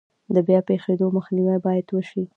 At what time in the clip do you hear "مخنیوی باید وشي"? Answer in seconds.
1.17-2.23